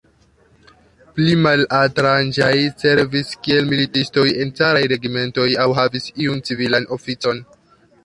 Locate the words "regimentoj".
4.97-5.49